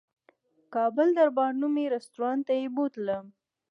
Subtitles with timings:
[0.73, 3.25] کابل دربار نومي رستورانت ته یې بوتلم.